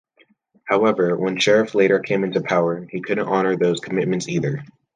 However, 0.63 1.15
when 1.15 1.37
Sharif 1.37 1.75
later 1.75 1.99
came 1.99 2.23
into 2.23 2.41
power, 2.41 2.87
he 2.89 3.01
couldn't 3.01 3.27
honour 3.27 3.55
those 3.55 3.81
commitments 3.81 4.27
either. 4.27 4.63